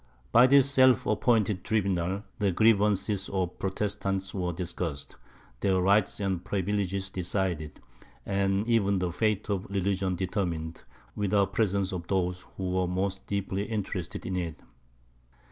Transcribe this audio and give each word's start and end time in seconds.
By 0.31 0.47
this 0.47 0.67
self 0.67 1.05
appointed 1.05 1.63
tribunal, 1.63 2.23
the 2.39 2.51
grievances 2.51 3.29
of 3.29 3.49
the 3.51 3.55
Protestants 3.57 4.33
were 4.33 4.51
discussed, 4.51 5.15
their 5.59 5.79
rights 5.79 6.19
and 6.19 6.43
privileges 6.43 7.11
decided, 7.11 7.79
and 8.25 8.67
even 8.67 8.97
the 8.97 9.11
fate 9.11 9.47
of 9.51 9.67
religions 9.69 10.17
determined, 10.17 10.85
without 11.15 11.51
the 11.53 11.55
presence 11.55 11.91
of 11.93 12.07
those 12.07 12.47
who 12.57 12.71
were 12.71 12.87
most 12.87 13.27
deeply 13.27 13.65
interested 13.65 14.25
in 14.25 14.35
it. 14.37 14.59